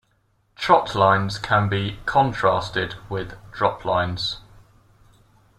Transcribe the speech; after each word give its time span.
Trotlines 0.57 1.39
can 1.39 1.69
be 1.69 1.99
contrasted 2.07 2.95
with 3.07 3.37
droplines. 3.51 4.37